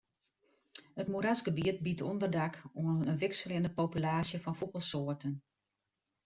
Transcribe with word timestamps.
It 1.01 1.11
moerasgebiet 1.13 1.77
biedt 1.85 2.05
ûnderdak 2.09 2.55
oan 2.81 2.99
in 3.09 3.19
wikseljende 3.23 3.71
populaasje 3.79 4.37
fan 4.43 4.57
fûgelsoarten. 4.59 5.33